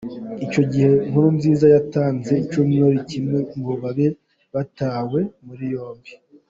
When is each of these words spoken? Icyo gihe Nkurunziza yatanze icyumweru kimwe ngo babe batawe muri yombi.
Icyo 0.45 0.61
gihe 0.71 0.91
Nkurunziza 1.09 1.65
yatanze 1.75 2.31
icyumweru 2.43 2.97
kimwe 3.09 3.37
ngo 3.57 3.73
babe 3.81 4.07
batawe 4.53 5.19
muri 5.45 5.65
yombi. 5.73 6.11